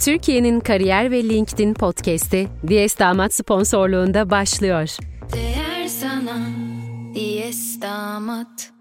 Türkiye'nin 0.00 0.60
kariyer 0.60 1.10
ve 1.10 1.24
LinkedIn 1.24 1.74
podcast'i 1.74 2.48
Diyes 2.68 2.98
Damat 2.98 3.34
sponsorluğunda 3.34 4.30
başlıyor. 4.30 4.96
Değer 5.32 5.88
sana 5.88 6.38
Diyes 7.14 7.80
Damat 7.82 8.72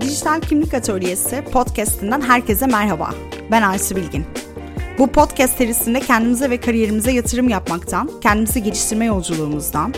Dijital 0.00 0.40
Kimlik 0.40 0.74
Atölyesi 0.74 1.44
podcast'inden 1.52 2.20
herkese 2.20 2.66
merhaba. 2.66 3.10
Ben 3.50 3.62
Aysu 3.62 3.96
Bilgin. 3.96 4.24
Bu 4.98 5.06
podcast 5.06 5.58
serisinde 5.58 6.00
kendimize 6.00 6.50
ve 6.50 6.60
kariyerimize 6.60 7.12
yatırım 7.12 7.48
yapmaktan, 7.48 8.10
kendimizi 8.20 8.62
geliştirme 8.62 9.04
yolculuğumuzdan, 9.04 9.94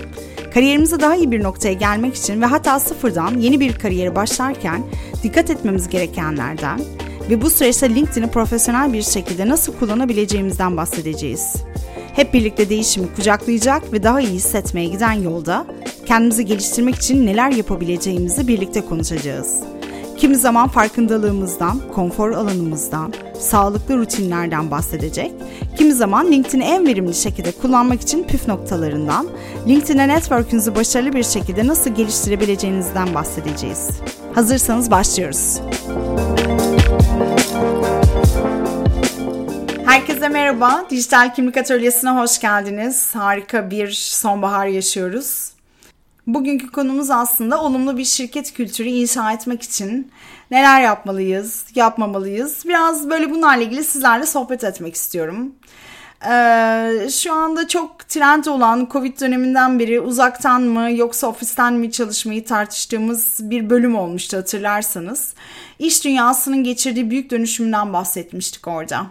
kariyerimize 0.55 1.01
daha 1.01 1.17
iyi 1.17 1.31
bir 1.31 1.43
noktaya 1.43 1.75
gelmek 1.75 2.15
için 2.15 2.41
ve 2.41 2.47
hatta 2.47 2.81
sıfırdan 2.81 3.39
yeni 3.39 3.61
bir 3.61 3.79
kariyere 3.79 4.15
başlarken 4.15 4.83
dikkat 5.23 5.51
etmemiz 5.51 5.89
gerekenlerden 5.89 6.81
ve 7.31 7.43
bu 7.43 7.51
süreçte 7.51 7.95
LinkedIn'i 7.95 8.31
profesyonel 8.31 8.93
bir 8.93 9.03
şekilde 9.03 9.49
nasıl 9.49 9.73
kullanabileceğimizden 9.79 10.77
bahsedeceğiz. 10.77 11.57
Hep 12.15 12.35
birlikte 12.35 12.69
değişimi 12.69 13.15
kucaklayacak 13.17 13.93
ve 13.93 14.03
daha 14.03 14.21
iyi 14.21 14.31
hissetmeye 14.31 14.89
giden 14.89 15.13
yolda 15.13 15.67
kendimizi 16.07 16.45
geliştirmek 16.45 16.95
için 16.95 17.27
neler 17.27 17.51
yapabileceğimizi 17.51 18.49
birlikte 18.49 18.81
konuşacağız. 18.81 19.74
Kimi 20.19 20.37
zaman 20.37 20.69
farkındalığımızdan, 20.69 21.81
konfor 21.95 22.33
alanımızdan, 22.33 23.13
sağlıklı 23.41 23.97
rutinlerden 23.97 24.71
bahsedecek. 24.71 25.33
Kimi 25.79 25.93
zaman 25.93 26.33
LinkedIn'i 26.33 26.65
en 26.65 26.87
verimli 26.87 27.15
şekilde 27.15 27.53
kullanmak 27.53 28.01
için 28.01 28.25
püf 28.25 28.49
noktalarından, 28.49 29.27
LinkedIn'e 29.69 30.09
network'ünüzü 30.09 30.75
başarılı 30.75 31.13
bir 31.13 31.23
şekilde 31.23 31.67
nasıl 31.67 31.91
geliştirebileceğinizden 31.91 33.15
bahsedeceğiz. 33.15 33.91
Hazırsanız 34.35 34.91
başlıyoruz. 34.91 35.61
Herkese 39.87 40.29
merhaba. 40.29 40.85
Dijital 40.91 41.35
Kimlik 41.35 41.57
Atölyesi'ne 41.57 42.11
hoş 42.11 42.41
geldiniz. 42.41 43.15
Harika 43.15 43.71
bir 43.71 43.91
sonbahar 43.91 44.67
yaşıyoruz. 44.67 45.54
Bugünkü 46.27 46.71
konumuz 46.71 47.11
aslında 47.11 47.61
olumlu 47.63 47.97
bir 47.97 48.05
şirket 48.05 48.53
kültürü 48.53 48.89
inşa 48.89 49.33
etmek 49.33 49.63
için 49.63 50.13
neler 50.51 50.83
yapmalıyız, 50.83 51.65
yapmamalıyız. 51.75 52.63
Biraz 52.65 53.11
böyle 53.11 53.31
bunlarla 53.31 53.63
ilgili 53.63 53.85
sizlerle 53.85 54.27
sohbet 54.27 54.65
etmek 54.65 54.95
istiyorum. 54.95 55.53
Ee, 56.31 57.09
şu 57.11 57.33
anda 57.33 57.69
çok 57.69 58.09
trend 58.09 58.45
olan 58.45 58.89
Covid 58.91 59.21
döneminden 59.21 59.79
beri 59.79 60.01
uzaktan 60.01 60.63
mı 60.63 60.91
yoksa 60.91 61.27
ofisten 61.27 61.75
mi 61.75 61.93
çalışmayı 61.93 62.45
tartıştığımız 62.45 63.39
bir 63.41 63.71
bölüm 63.71 63.97
olmuştu 63.97 64.37
hatırlarsanız. 64.37 65.35
İş 65.79 66.05
dünyasının 66.05 66.65
geçirdiği 66.65 67.11
büyük 67.11 67.31
dönüşümden 67.31 67.93
bahsetmiştik 67.93 68.69
orada. 68.69 69.07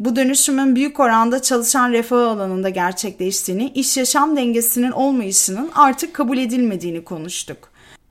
Bu 0.00 0.16
dönüşümün 0.16 0.76
büyük 0.76 1.00
oranda 1.00 1.42
çalışan 1.42 1.92
refah 1.92 2.16
alanında 2.16 2.68
gerçekleştiğini, 2.68 3.68
iş 3.68 3.96
yaşam 3.96 4.36
dengesinin 4.36 4.90
olmayışının 4.90 5.70
artık 5.74 6.14
kabul 6.14 6.38
edilmediğini 6.38 7.04
konuştuk. 7.04 7.58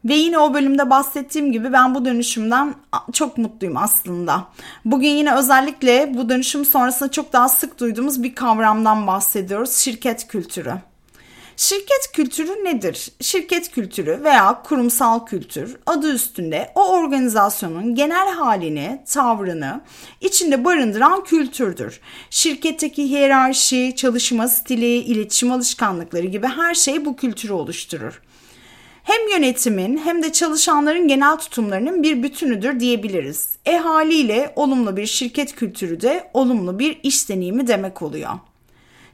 Ve 0.06 0.16
yine 0.16 0.40
o 0.40 0.54
bölümde 0.54 0.90
bahsettiğim 0.90 1.52
gibi 1.52 1.74
ben 1.74 1.96
bu 1.96 2.06
dönüşümden 2.06 2.74
çok 3.14 3.38
mutluyum 3.38 3.78
aslında. 3.78 4.48
Bugün 4.86 5.10
yine 5.10 5.36
özellikle 5.36 6.14
bu 6.18 6.30
dönüşüm 6.30 6.66
sonrasında 6.66 7.12
çok 7.12 7.34
daha 7.34 7.50
sık 7.50 7.80
duyduğumuz 7.80 8.24
bir 8.24 8.36
kavramdan 8.36 9.08
bahsediyoruz. 9.08 9.74
Şirket 9.74 10.28
kültürü. 10.28 10.74
Şirket 11.58 12.12
kültürü 12.14 12.52
nedir? 12.52 13.12
Şirket 13.22 13.72
kültürü 13.72 14.24
veya 14.24 14.62
kurumsal 14.64 15.26
kültür 15.26 15.78
adı 15.86 16.14
üstünde 16.14 16.72
o 16.76 16.88
organizasyonun 16.88 17.96
genel 17.96 18.34
halini, 18.34 19.02
tavrını 19.06 19.82
içinde 20.22 20.66
barındıran 20.66 21.24
kültürdür. 21.24 22.00
Şirketteki 22.30 23.04
hiyerarşi, 23.04 23.94
çalışma 23.96 24.48
stili, 24.48 24.96
iletişim 24.96 25.52
alışkanlıkları 25.52 26.26
gibi 26.26 26.48
her 26.48 26.76
şey 26.76 27.06
bu 27.06 27.16
kültürü 27.16 27.54
oluşturur 27.54 28.22
hem 29.04 29.30
yönetimin 29.32 29.98
hem 29.98 30.24
de 30.24 30.32
çalışanların 30.32 31.08
genel 31.08 31.38
tutumlarının 31.38 32.04
bir 32.04 32.24
bütünüdür 32.24 32.80
diyebiliriz. 32.80 33.58
E 33.66 33.78
haliyle 33.78 34.54
olumlu 34.56 34.98
bir 34.98 35.06
şirket 35.06 35.56
kültürü 35.56 36.02
de 36.02 36.30
olumlu 36.34 36.80
bir 36.80 37.00
iş 37.04 37.30
deneyimi 37.30 37.68
demek 37.68 38.02
oluyor. 38.02 38.32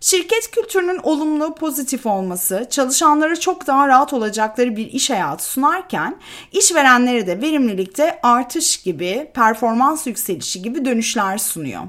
Şirket 0.04 0.52
kültürünün 0.52 1.00
olumlu, 1.04 1.56
pozitif 1.56 2.06
olması 2.06 2.68
çalışanlara 2.70 3.36
çok 3.36 3.68
daha 3.68 3.88
rahat 3.88 4.14
olacakları 4.14 4.76
bir 4.76 4.92
iş 4.92 5.10
hayatı 5.10 5.46
sunarken 5.46 6.16
işverenlere 6.52 7.28
de 7.28 7.42
verimlilikte 7.42 8.20
artış 8.24 8.78
gibi, 8.78 9.32
performans 9.34 10.08
yükselişi 10.08 10.62
gibi 10.62 10.86
dönüşler 10.86 11.38
sunuyor. 11.38 11.82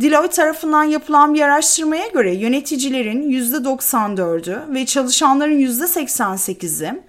Deloitte 0.00 0.36
tarafından 0.36 0.84
yapılan 0.84 1.34
bir 1.34 1.40
araştırmaya 1.40 2.08
göre 2.08 2.34
yöneticilerin 2.34 3.30
%94'ü 3.30 4.74
ve 4.74 4.86
çalışanların 4.86 5.58
%88'i 5.58 7.02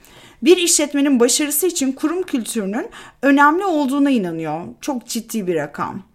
bir 0.43 0.57
işletmenin 0.57 1.19
başarısı 1.19 1.67
için 1.67 1.91
kurum 1.91 2.23
kültürünün 2.23 2.87
önemli 3.21 3.65
olduğuna 3.65 4.09
inanıyor. 4.09 4.61
Çok 4.81 5.07
ciddi 5.07 5.47
bir 5.47 5.55
rakam. 5.55 6.14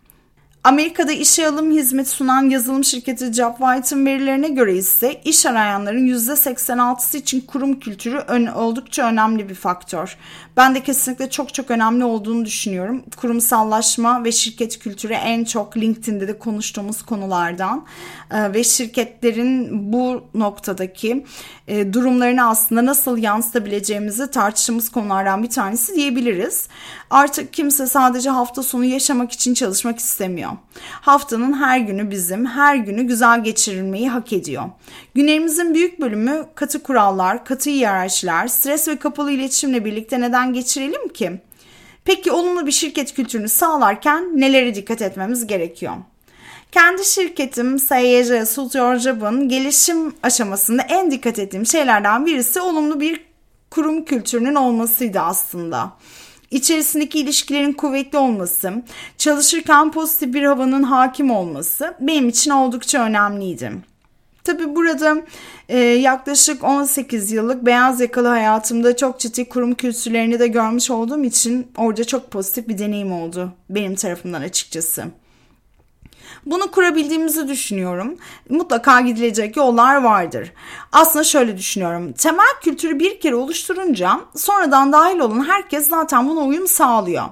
Amerika'da 0.65 1.13
işe 1.13 1.49
alım 1.49 1.71
hizmeti 1.71 2.11
sunan 2.11 2.51
yazılım 2.51 2.85
şirketi 2.85 3.33
JobWhite'ın 3.33 4.07
verilerine 4.07 4.49
göre 4.49 4.77
ise 4.77 5.21
iş 5.25 5.47
arayanların 5.47 6.07
%86'sı 6.07 7.19
için 7.19 7.41
kurum 7.41 7.81
kültürü 7.81 8.19
ön, 8.19 8.47
oldukça 8.47 9.09
önemli 9.09 9.49
bir 9.49 9.55
faktör. 9.55 10.17
Ben 10.57 10.75
de 10.75 10.83
kesinlikle 10.83 11.31
çok 11.31 11.55
çok 11.55 11.71
önemli 11.71 12.05
olduğunu 12.05 12.45
düşünüyorum. 12.45 13.03
Kurumsallaşma 13.17 14.25
ve 14.25 14.33
şirket 14.33 14.79
kültürü 14.79 15.13
en 15.13 15.45
çok 15.45 15.77
LinkedIn'de 15.77 16.29
de 16.29 16.39
konuştuğumuz 16.39 17.03
konulardan 17.03 17.87
ee, 18.31 18.53
ve 18.55 18.65
şirketlerin 18.65 19.93
bu 19.93 20.25
noktadaki 20.35 21.27
e, 21.69 21.93
durumlarını 21.93 22.49
aslında 22.49 22.87
nasıl 22.87 23.19
yansıtabileceğimizi 23.19 24.31
tartıştığımız 24.31 24.89
konulardan 24.89 25.43
bir 25.43 25.51
tanesi 25.51 25.95
diyebiliriz. 25.95 26.69
Artık 27.11 27.53
kimse 27.53 27.87
sadece 27.87 28.31
hafta 28.31 28.63
sonu 28.63 28.85
yaşamak 28.85 29.33
için 29.33 29.55
çalışmak 29.55 29.99
istemiyor. 29.99 30.50
Haftanın 31.01 31.53
her 31.53 31.79
günü 31.79 32.11
bizim, 32.11 32.47
her 32.47 32.77
günü 32.77 33.03
güzel 33.03 33.45
geçirilmeyi 33.45 34.11
hak 34.11 34.33
ediyor. 34.33 34.65
Günlerimizin 35.15 35.75
büyük 35.75 36.01
bölümü 36.01 36.47
katı 36.55 36.83
kurallar, 36.83 37.45
katı 37.45 37.71
hiyerarşiler, 37.71 38.49
stres 38.49 38.89
ve 38.89 38.97
kapalı 38.97 39.33
iletişimle 39.33 39.85
birlikte 39.85 40.21
neden 40.21 40.53
geçirelim 40.53 41.09
ki? 41.09 41.41
Peki 42.05 42.33
olumlu 42.33 42.67
bir 42.67 42.73
şirket 42.73 43.15
kültürünü 43.15 43.49
sağlarken 43.49 44.41
nelere 44.41 44.75
dikkat 44.75 45.03
etmemiz 45.03 45.47
gerekiyor? 45.47 45.95
Kendi 46.73 47.05
şirketim 47.05 47.79
SYJ 47.79 48.49
Sultan 48.49 48.99
Job'un 48.99 49.49
gelişim 49.49 50.15
aşamasında 50.23 50.83
en 50.83 51.11
dikkat 51.11 51.39
ettiğim 51.39 51.67
şeylerden 51.67 52.27
birisi 52.27 52.61
olumlu 52.61 53.01
bir 53.01 53.25
kurum 53.71 54.05
kültürünün 54.05 54.55
olmasıydı 54.55 55.21
aslında. 55.21 55.93
İçerisindeki 56.51 57.19
ilişkilerin 57.19 57.73
kuvvetli 57.73 58.19
olması, 58.19 58.73
çalışırken 59.19 59.93
pozitif 59.93 60.35
bir 60.35 60.43
havanın 60.43 60.83
hakim 60.83 61.31
olması 61.31 61.95
benim 62.01 62.29
için 62.29 62.51
oldukça 62.51 63.05
önemliydi. 63.05 63.73
Tabi 64.45 64.77
burada 64.77 65.23
e, 65.69 65.79
yaklaşık 65.79 66.65
18 66.65 67.33
yıllık 67.33 67.67
beyaz 67.67 68.01
yakalı 68.01 68.29
hayatımda 68.29 68.97
çok 68.97 69.21
ciddi 69.21 69.49
kurum 69.49 69.75
kültürlerini 69.75 70.39
de 70.39 70.47
görmüş 70.47 70.91
olduğum 70.91 71.25
için 71.25 71.67
orada 71.77 72.05
çok 72.05 72.31
pozitif 72.31 72.69
bir 72.69 72.79
deneyim 72.79 73.13
oldu 73.13 73.53
benim 73.71 73.95
tarafımdan 73.95 74.43
açıkçası. 74.43 75.05
Bunu 76.47 76.71
kurabildiğimizi 76.71 77.49
düşünüyorum. 77.49 78.17
Mutlaka 78.49 79.01
gidilecek 79.01 79.57
yollar 79.57 79.97
vardır. 79.97 80.53
Aslında 80.93 81.25
şöyle 81.25 81.59
düşünüyorum. 81.59 82.13
Temel 82.13 82.55
kültürü 82.63 82.99
bir 82.99 83.21
kere 83.21 83.35
oluşturunca 83.35 84.21
sonradan 84.37 84.93
dahil 84.93 85.19
olan 85.19 85.49
herkes 85.49 85.89
zaten 85.89 86.29
buna 86.29 86.41
uyum 86.41 86.69
sağlıyor. 86.69 87.25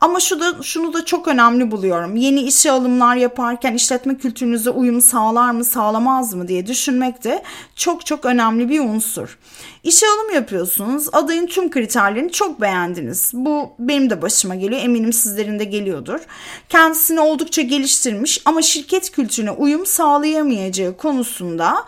Ama 0.00 0.20
şu 0.20 0.40
da 0.40 0.62
şunu 0.62 0.92
da 0.92 1.04
çok 1.04 1.28
önemli 1.28 1.70
buluyorum. 1.70 2.16
Yeni 2.16 2.40
işe 2.40 2.70
alımlar 2.70 3.16
yaparken 3.16 3.74
işletme 3.74 4.18
kültürünüze 4.18 4.70
uyum 4.70 5.00
sağlar 5.00 5.50
mı, 5.50 5.64
sağlamaz 5.64 6.34
mı 6.34 6.48
diye 6.48 6.66
düşünmek 6.66 7.24
de 7.24 7.42
çok 7.76 8.06
çok 8.06 8.24
önemli 8.24 8.68
bir 8.68 8.80
unsur. 8.80 9.38
İşe 9.84 10.06
alım 10.06 10.34
yapıyorsunuz. 10.34 11.08
Adayın 11.12 11.46
tüm 11.46 11.70
kriterlerini 11.70 12.32
çok 12.32 12.60
beğendiniz. 12.60 13.30
Bu 13.34 13.72
benim 13.78 14.10
de 14.10 14.22
başıma 14.22 14.54
geliyor. 14.54 14.80
Eminim 14.82 15.12
sizlerin 15.12 15.58
de 15.58 15.64
geliyordur. 15.64 16.20
Kendisini 16.68 17.20
oldukça 17.20 17.62
geliştirmiş 17.62 18.42
ama 18.44 18.62
şirket 18.62 19.10
kültürüne 19.10 19.50
uyum 19.50 19.86
sağlayamayacağı 19.86 20.96
konusunda 20.96 21.84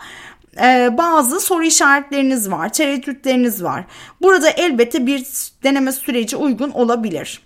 e, 0.61 0.89
bazı 0.97 1.39
soru 1.39 1.63
işaretleriniz 1.63 2.51
var, 2.51 2.73
tereddütleriniz 2.73 3.63
var. 3.63 3.85
Burada 4.21 4.49
elbette 4.49 5.05
bir 5.05 5.25
deneme 5.63 5.91
süreci 5.91 6.35
uygun 6.35 6.69
olabilir. 6.69 7.41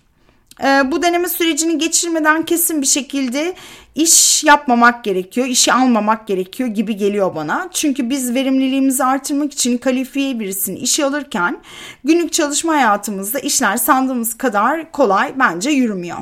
e, 0.64 0.92
bu 0.92 1.02
deneme 1.02 1.28
sürecini 1.28 1.78
geçirmeden 1.78 2.44
kesin 2.44 2.82
bir 2.82 2.86
şekilde 2.86 3.54
iş 3.98 4.44
yapmamak 4.44 5.04
gerekiyor, 5.04 5.46
işi 5.46 5.72
almamak 5.72 6.26
gerekiyor 6.26 6.68
gibi 6.68 6.96
geliyor 6.96 7.34
bana. 7.34 7.68
Çünkü 7.72 8.10
biz 8.10 8.34
verimliliğimizi 8.34 9.04
artırmak 9.04 9.52
için 9.52 9.78
kalifiye 9.78 10.40
birisini 10.40 10.78
işe 10.78 11.04
alırken 11.04 11.58
günlük 12.04 12.32
çalışma 12.32 12.72
hayatımızda 12.72 13.38
işler 13.38 13.76
sandığımız 13.76 14.38
kadar 14.38 14.92
kolay 14.92 15.34
bence 15.38 15.70
yürümüyor. 15.70 16.18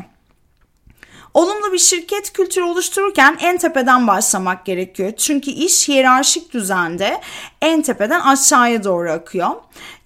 Olumlu 1.37 1.73
bir 1.73 1.79
şirket 1.79 2.33
kültürü 2.33 2.65
oluştururken 2.65 3.38
en 3.41 3.59
tepeden 3.59 4.06
başlamak 4.06 4.67
gerekiyor. 4.67 5.12
Çünkü 5.17 5.50
iş 5.50 5.88
hiyerarşik 5.88 6.53
düzende 6.53 7.21
en 7.62 7.83
tepeden 7.83 8.21
aşağıya 8.21 8.85
doğru 8.85 9.11
akıyor. 9.11 9.50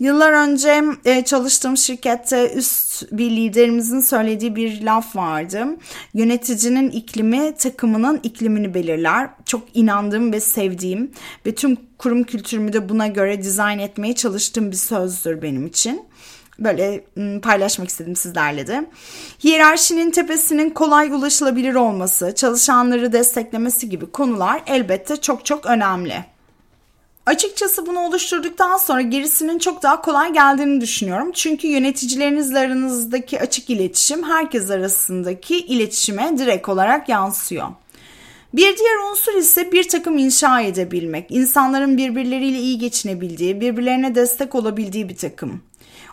Yıllar 0.00 0.32
önce 0.32 0.84
e, 1.04 1.24
çalıştığım 1.24 1.76
şirkette 1.76 2.52
üst 2.54 3.12
bir 3.12 3.30
liderimizin 3.30 4.00
söylediği 4.00 4.56
bir 4.56 4.82
laf 4.82 5.16
vardı. 5.16 5.66
Yöneticinin 6.14 6.90
iklimi 6.90 7.54
takımının 7.56 8.20
iklimini 8.22 8.74
belirler. 8.74 9.30
Çok 9.46 9.62
inandığım 9.74 10.32
ve 10.32 10.40
sevdiğim 10.40 11.12
ve 11.46 11.54
tüm 11.54 11.76
kurum 11.98 12.24
kültürümü 12.24 12.72
de 12.72 12.88
buna 12.88 13.06
göre 13.06 13.42
dizayn 13.42 13.78
etmeye 13.78 14.14
çalıştığım 14.14 14.70
bir 14.70 14.76
sözdür 14.76 15.42
benim 15.42 15.66
için 15.66 16.04
böyle 16.60 17.04
paylaşmak 17.42 17.88
istedim 17.88 18.16
sizlerle 18.16 18.66
de. 18.66 18.90
Hiyerarşinin 19.44 20.10
tepesinin 20.10 20.70
kolay 20.70 21.08
ulaşılabilir 21.08 21.74
olması, 21.74 22.34
çalışanları 22.34 23.12
desteklemesi 23.12 23.88
gibi 23.88 24.10
konular 24.10 24.62
elbette 24.66 25.16
çok 25.16 25.44
çok 25.44 25.66
önemli. 25.66 26.24
Açıkçası 27.26 27.86
bunu 27.86 28.00
oluşturduktan 28.00 28.76
sonra 28.76 29.00
gerisinin 29.00 29.58
çok 29.58 29.82
daha 29.82 30.00
kolay 30.00 30.32
geldiğini 30.32 30.80
düşünüyorum. 30.80 31.32
Çünkü 31.34 31.68
yöneticilerinizle 31.68 32.58
aranızdaki 32.58 33.40
açık 33.40 33.70
iletişim 33.70 34.22
herkes 34.22 34.70
arasındaki 34.70 35.58
iletişime 35.58 36.38
direkt 36.38 36.68
olarak 36.68 37.08
yansıyor. 37.08 37.68
Bir 38.54 38.76
diğer 38.76 39.10
unsur 39.10 39.34
ise 39.34 39.72
bir 39.72 39.88
takım 39.88 40.18
inşa 40.18 40.60
edebilmek, 40.60 41.26
insanların 41.30 41.96
birbirleriyle 41.96 42.58
iyi 42.58 42.78
geçinebildiği, 42.78 43.60
birbirlerine 43.60 44.14
destek 44.14 44.54
olabildiği 44.54 45.08
bir 45.08 45.16
takım. 45.16 45.62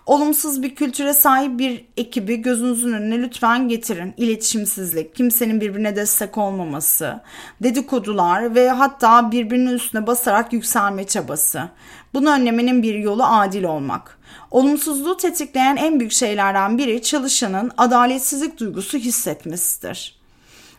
Olumsuz 0.07 0.63
bir 0.63 0.75
kültüre 0.75 1.13
sahip 1.13 1.59
bir 1.59 1.85
ekibi 1.97 2.41
gözünüzün 2.41 2.93
önüne 2.93 3.21
lütfen 3.21 3.69
getirin. 3.69 4.13
İletişimsizlik, 4.17 5.15
kimsenin 5.15 5.61
birbirine 5.61 5.95
destek 5.95 6.37
olmaması, 6.37 7.19
dedikodular 7.63 8.55
ve 8.55 8.69
hatta 8.69 9.31
birbirinin 9.31 9.73
üstüne 9.73 10.07
basarak 10.07 10.53
yükselme 10.53 11.03
çabası. 11.03 11.69
Bunu 12.13 12.31
önlemenin 12.31 12.83
bir 12.83 12.95
yolu 12.95 13.23
adil 13.25 13.63
olmak. 13.63 14.17
Olumsuzluğu 14.51 15.17
tetikleyen 15.17 15.75
en 15.75 15.99
büyük 15.99 16.11
şeylerden 16.11 16.77
biri 16.77 17.01
çalışanın 17.01 17.71
adaletsizlik 17.77 18.59
duygusu 18.59 18.97
hissetmesidir. 18.97 20.19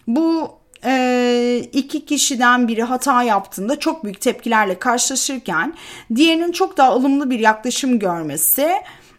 Bu 0.06 0.50
e, 0.84 1.62
iki 1.72 2.06
kişiden 2.06 2.68
biri 2.68 2.82
hata 2.82 3.22
yaptığında 3.22 3.78
çok 3.78 4.04
büyük 4.04 4.20
tepkilerle 4.20 4.78
karşılaşırken 4.78 5.74
diğerinin 6.14 6.52
çok 6.52 6.76
daha 6.76 6.96
ılımlı 6.96 7.30
bir 7.30 7.38
yaklaşım 7.38 7.98
görmesi 7.98 8.70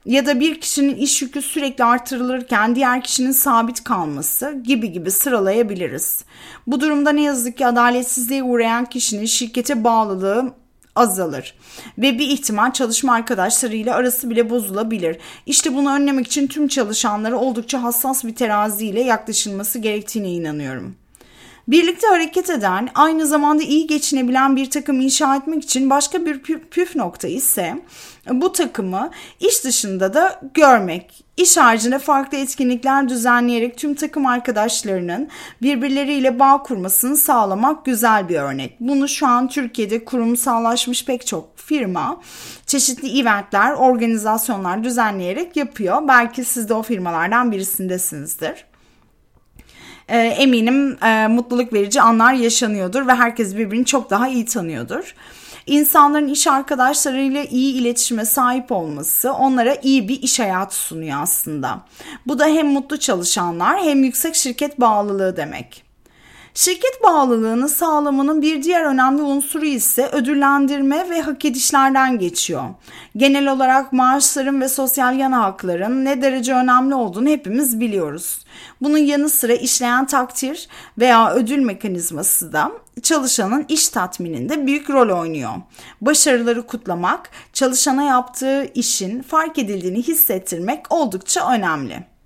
ya 0.10 0.26
da 0.26 0.40
bir 0.40 0.62
kişinin 0.62 0.96
iş 0.96 1.22
yükü 1.22 1.42
sürekli 1.42 1.84
artırılırken 1.84 2.76
diğer 2.76 3.04
kişinin 3.04 3.32
sabit 3.32 3.84
kalması 3.84 4.62
gibi 4.64 4.92
gibi 4.92 5.12
sıralayabiliriz. 5.12 6.24
Bu 6.68 6.82
durumda 6.82 7.12
ne 7.12 7.22
yazık 7.22 7.58
ki 7.58 7.68
adaletsizliğe 7.68 8.44
uğrayan 8.44 8.86
kişinin 8.86 9.26
şirkete 9.26 9.84
bağlılığı 9.84 10.54
azalır 10.96 11.56
ve 11.98 12.20
bir 12.20 12.28
ihtimal 12.28 12.74
çalışma 12.74 13.14
arkadaşlarıyla 13.14 13.96
arası 13.96 14.30
bile 14.30 14.50
bozulabilir. 14.50 15.18
İşte 15.46 15.76
bunu 15.76 15.94
önlemek 15.94 16.28
için 16.28 16.48
tüm 16.48 16.68
çalışanlara 16.68 17.36
oldukça 17.36 17.84
hassas 17.84 18.24
bir 18.24 18.36
teraziyle 18.36 19.02
yaklaşılması 19.02 19.80
gerektiğine 19.80 20.32
inanıyorum. 20.32 20.96
Birlikte 21.70 22.08
hareket 22.08 22.50
eden, 22.50 22.90
aynı 22.96 23.28
zamanda 23.28 23.64
iyi 23.64 23.88
geçinebilen 23.88 24.56
bir 24.56 24.70
takım 24.70 25.02
inşa 25.02 25.36
etmek 25.36 25.64
için 25.64 25.90
başka 25.90 26.26
bir 26.26 26.40
püf 26.70 26.96
nokta 26.96 27.28
ise 27.28 27.82
bu 28.32 28.52
takımı 28.52 29.10
iş 29.40 29.64
dışında 29.64 30.14
da 30.14 30.42
görmek. 30.54 31.24
İş 31.38 31.58
haricinde 31.58 32.00
farklı 32.00 32.38
etkinlikler 32.38 33.10
düzenleyerek 33.10 33.78
tüm 33.78 33.96
takım 33.96 34.26
arkadaşlarının 34.26 35.28
birbirleriyle 35.62 36.40
bağ 36.40 36.64
kurmasını 36.64 37.18
sağlamak 37.18 37.86
güzel 37.86 38.30
bir 38.30 38.36
örnek. 38.36 38.76
Bunu 38.80 39.08
şu 39.08 39.28
an 39.28 39.48
Türkiye'de 39.48 40.06
kurumsallaşmış 40.06 41.06
pek 41.06 41.28
çok 41.28 41.58
firma 41.58 42.22
çeşitli 42.66 43.20
eventler, 43.20 43.74
organizasyonlar 43.74 44.84
düzenleyerek 44.84 45.58
yapıyor. 45.58 46.08
Belki 46.08 46.44
siz 46.44 46.70
de 46.70 46.74
o 46.74 46.84
firmalardan 46.84 47.52
birisindesinizdir 47.52 48.69
e, 50.10 50.18
eminim 50.18 50.98
e, 51.04 51.28
mutluluk 51.28 51.74
verici 51.74 52.02
anlar 52.02 52.34
yaşanıyordur 52.34 53.08
ve 53.08 53.16
herkes 53.16 53.56
birbirini 53.58 53.86
çok 53.86 54.10
daha 54.10 54.28
iyi 54.28 54.46
tanıyordur. 54.46 55.16
İnsanların 55.66 56.28
iş 56.28 56.48
arkadaşlarıyla 56.48 57.44
iyi 57.44 57.74
iletişime 57.74 58.26
sahip 58.26 58.72
olması 58.72 59.34
onlara 59.34 59.76
iyi 59.76 60.08
bir 60.08 60.22
iş 60.22 60.40
hayatı 60.40 60.76
sunuyor 60.76 61.22
aslında. 61.22 61.80
Bu 62.28 62.40
da 62.40 62.46
hem 62.46 62.68
mutlu 62.68 63.00
çalışanlar 63.00 63.82
hem 63.84 64.04
yüksek 64.04 64.36
şirket 64.36 64.80
bağlılığı 64.80 65.38
demek. 65.38 65.89
Şirket 66.60 67.04
bağlılığını 67.04 67.70
sağlamanın 67.70 68.42
bir 68.42 68.64
diğer 68.64 68.84
önemli 68.84 69.22
unsuru 69.22 69.66
ise 69.66 70.10
ödüllendirme 70.12 71.10
ve 71.10 71.22
hak 71.22 71.46
edişlerden 71.46 72.20
geçiyor. 72.20 72.64
Genel 73.18 73.52
olarak 73.52 73.94
maaşların 73.94 74.62
ve 74.62 74.70
sosyal 74.70 75.20
yana 75.20 75.44
hakların 75.44 76.06
ne 76.06 76.22
derece 76.22 76.54
önemli 76.54 76.96
olduğunu 76.96 77.30
hepimiz 77.30 77.80
biliyoruz. 77.80 78.46
Bunun 78.82 78.98
yanı 78.98 79.30
sıra 79.30 79.54
işleyen 79.54 80.08
takdir 80.08 80.68
veya 80.98 81.34
ödül 81.34 81.60
mekanizması 81.60 82.54
da 82.54 82.72
çalışanın 83.04 83.66
iş 83.70 83.90
tatmininde 83.90 84.68
büyük 84.68 84.90
rol 84.90 85.20
oynuyor. 85.20 85.54
Başarıları 86.02 86.68
kutlamak, 86.68 87.30
çalışana 87.54 88.04
yaptığı 88.04 88.66
işin 88.74 89.22
fark 89.22 89.58
edildiğini 89.58 90.04
hissettirmek 90.04 90.86
oldukça 90.90 91.52
önemli. 91.52 92.19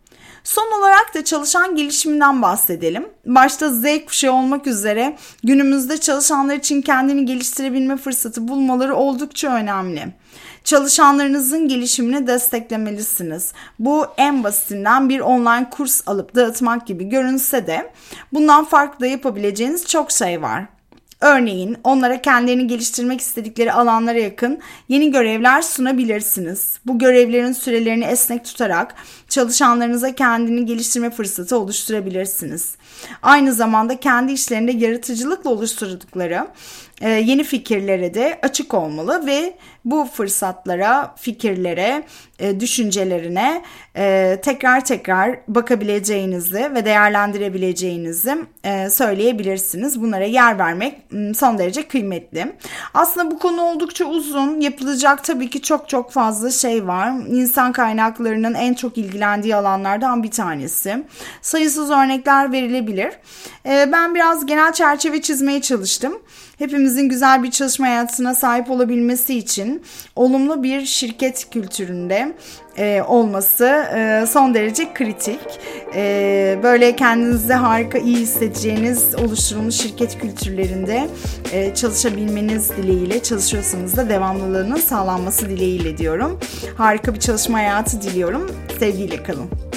Son 0.43 0.79
olarak 0.79 1.15
da 1.15 1.25
çalışan 1.25 1.75
gelişiminden 1.75 2.41
bahsedelim. 2.41 3.09
Başta 3.25 3.69
Z 3.69 3.83
kuşağı 4.07 4.33
olmak 4.33 4.67
üzere 4.67 5.17
günümüzde 5.43 5.97
çalışanlar 5.97 6.55
için 6.55 6.81
kendini 6.81 7.25
geliştirebilme 7.25 7.97
fırsatı 7.97 8.47
bulmaları 8.47 8.95
oldukça 8.95 9.55
önemli. 9.55 10.07
Çalışanlarınızın 10.63 11.67
gelişimini 11.67 12.27
desteklemelisiniz. 12.27 13.53
Bu 13.79 14.05
en 14.17 14.43
basitinden 14.43 15.09
bir 15.09 15.19
online 15.19 15.69
kurs 15.69 16.01
alıp 16.07 16.35
dağıtmak 16.35 16.87
gibi 16.87 17.09
görünse 17.09 17.67
de 17.67 17.91
bundan 18.33 18.65
farklı 18.65 19.07
yapabileceğiniz 19.07 19.87
çok 19.87 20.11
şey 20.11 20.41
var. 20.41 20.65
Örneğin 21.23 21.77
onlara 21.83 22.21
kendilerini 22.21 22.67
geliştirmek 22.67 23.21
istedikleri 23.21 23.73
alanlara 23.73 24.19
yakın 24.19 24.59
yeni 24.87 25.11
görevler 25.11 25.61
sunabilirsiniz. 25.61 26.79
Bu 26.85 26.99
görevlerin 26.99 27.51
sürelerini 27.51 28.03
esnek 28.03 28.45
tutarak 28.45 28.95
çalışanlarınıza 29.29 30.15
kendini 30.15 30.65
geliştirme 30.65 31.09
fırsatı 31.09 31.57
oluşturabilirsiniz. 31.59 32.75
Aynı 33.21 33.53
zamanda 33.53 33.99
kendi 33.99 34.31
işlerinde 34.31 34.71
yaratıcılıkla 34.71 35.49
oluşturdukları 35.49 36.47
yeni 37.01 37.43
fikirlere 37.43 38.13
de 38.13 38.39
açık 38.41 38.73
olmalı 38.73 39.25
ve 39.25 39.53
bu 39.85 40.07
fırsatlara, 40.13 41.15
fikirlere, 41.17 42.03
e, 42.39 42.59
düşüncelerine 42.59 43.63
e, 43.95 44.37
tekrar 44.43 44.85
tekrar 44.85 45.39
bakabileceğinizi 45.47 46.71
ve 46.75 46.85
değerlendirebileceğinizi 46.85 48.37
söyleyebilirsiniz. 48.89 50.01
Bunlara 50.01 50.25
yer 50.25 50.59
vermek 50.59 50.97
son 51.35 51.57
derece 51.57 51.87
kıymetli. 51.87 52.55
Aslında 52.93 53.31
bu 53.31 53.39
konu 53.39 53.61
oldukça 53.61 54.05
uzun. 54.05 54.59
Yapılacak 54.59 55.23
tabii 55.23 55.49
ki 55.49 55.61
çok 55.61 55.89
çok 55.89 56.11
fazla 56.11 56.51
şey 56.51 56.87
var. 56.87 57.11
İnsan 57.27 57.71
kaynaklarının 57.71 58.53
en 58.53 58.73
çok 58.73 58.97
ilgilendiği 58.97 59.55
alanlardan 59.55 60.23
bir 60.23 60.31
tanesi. 60.31 61.03
Sayısız 61.41 61.91
örnekler 61.91 62.51
verilebilir. 62.51 63.09
Ben 63.65 64.15
biraz 64.15 64.45
genel 64.45 64.73
çerçeve 64.73 65.21
çizmeye 65.21 65.61
çalıştım 65.61 66.13
hepimizin 66.57 67.09
güzel 67.09 67.43
bir 67.43 67.51
çalışma 67.51 67.87
hayatına 67.87 68.35
sahip 68.35 68.71
olabilmesi 68.71 69.37
için 69.37 69.83
olumlu 70.15 70.63
bir 70.63 70.85
şirket 70.85 71.49
kültüründe 71.49 72.35
e, 72.77 73.01
olması 73.07 73.65
e, 73.95 74.25
son 74.27 74.53
derece 74.53 74.93
kritik. 74.93 75.39
E, 75.95 76.59
böyle 76.63 76.95
kendinizi 76.95 77.53
harika 77.53 77.97
iyi 77.97 78.17
hissedeceğiniz 78.17 79.15
oluşturulmuş 79.15 79.75
şirket 79.75 80.17
kültürlerinde 80.17 81.07
e, 81.51 81.75
çalışabilmeniz 81.75 82.69
dileğiyle 82.69 83.23
çalışıyorsanız 83.23 83.97
da 83.97 84.09
devamlılığının 84.09 84.75
sağlanması 84.75 85.49
dileğiyle 85.49 85.97
diyorum. 85.97 86.39
Harika 86.77 87.13
bir 87.13 87.19
çalışma 87.19 87.57
hayatı 87.57 88.01
diliyorum. 88.01 88.51
Sevgiyle 88.79 89.23
kalın. 89.23 89.72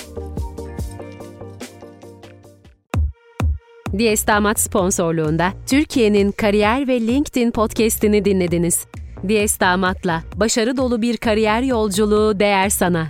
Diyes 3.98 4.26
Damat 4.26 4.60
sponsorluğunda 4.60 5.52
Türkiye'nin 5.66 6.32
kariyer 6.32 6.88
ve 6.88 7.00
LinkedIn 7.00 7.50
podcast'ini 7.50 8.24
dinlediniz. 8.24 8.86
Diyes 9.28 9.60
Damat'la 9.60 10.22
başarı 10.34 10.76
dolu 10.76 11.02
bir 11.02 11.16
kariyer 11.16 11.62
yolculuğu 11.62 12.40
değer 12.40 12.68
sana. 12.68 13.06